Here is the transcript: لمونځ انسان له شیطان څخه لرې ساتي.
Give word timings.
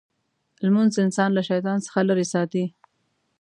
لمونځ 0.63 0.93
انسان 1.05 1.29
له 1.33 1.41
شیطان 1.49 1.77
څخه 1.85 1.99
لرې 2.09 2.25
ساتي. 2.33 2.65